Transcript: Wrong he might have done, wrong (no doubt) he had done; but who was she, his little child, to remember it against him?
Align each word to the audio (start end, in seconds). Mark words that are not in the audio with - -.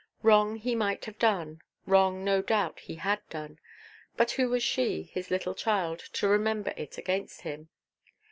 Wrong 0.23 0.55
he 0.55 0.73
might 0.73 1.05
have 1.05 1.19
done, 1.19 1.61
wrong 1.85 2.25
(no 2.25 2.41
doubt) 2.41 2.79
he 2.79 2.95
had 2.95 3.19
done; 3.29 3.59
but 4.17 4.31
who 4.31 4.49
was 4.49 4.63
she, 4.63 5.03
his 5.03 5.29
little 5.29 5.53
child, 5.53 5.99
to 6.13 6.27
remember 6.27 6.73
it 6.75 6.97
against 6.97 7.41
him? 7.41 7.69